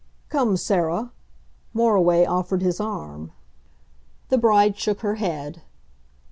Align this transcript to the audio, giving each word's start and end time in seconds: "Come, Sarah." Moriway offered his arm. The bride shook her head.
"Come, 0.29 0.57
Sarah." 0.57 1.11
Moriway 1.75 2.25
offered 2.25 2.63
his 2.63 2.79
arm. 2.79 3.33
The 4.29 4.39
bride 4.39 4.75
shook 4.75 5.01
her 5.01 5.13
head. 5.21 5.61